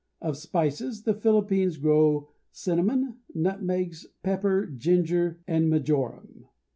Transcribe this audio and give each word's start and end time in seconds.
Of 0.19 0.35
spices 0.35 1.03
the 1.03 1.13
Philippines 1.13 1.77
grow 1.77 2.29
cinnamon, 2.51 3.17
nutmegs, 3.35 4.07
pepper, 4.23 4.65
ginger, 4.65 5.43
and 5.47 5.69
majoram. 5.71 6.45